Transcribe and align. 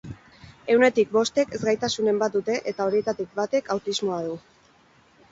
Ehunetik 0.75 1.09
bostek 1.17 1.51
ezgaitasunen 1.57 2.21
bat 2.23 2.37
dute 2.37 2.55
eta 2.71 2.87
horietatik 2.91 3.35
batek 3.41 3.69
autismoa 3.75 4.17
du. 4.29 4.33